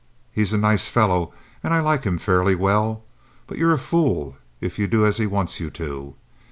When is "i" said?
1.75-1.79